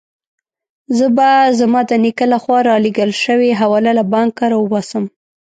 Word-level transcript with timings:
زه 0.97 1.05
به 1.15 1.29
زما 1.59 1.81
د 1.89 1.91
نیکه 2.03 2.25
له 2.31 2.37
خوا 2.43 2.57
رالېږل 2.69 3.11
شوې 3.23 3.49
حواله 3.61 3.91
له 3.99 4.03
بانکه 4.13 4.43
راوباسم. 4.53 5.03